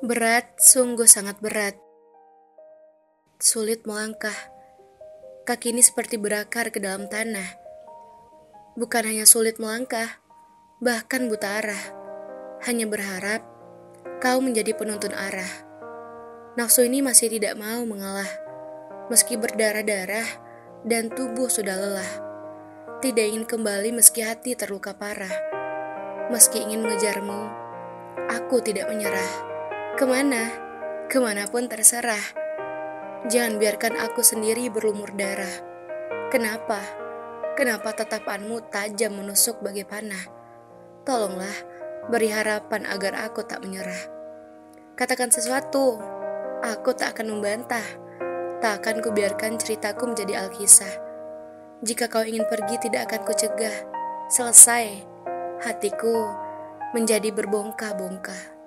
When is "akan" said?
47.20-47.36, 48.80-49.04, 53.12-53.28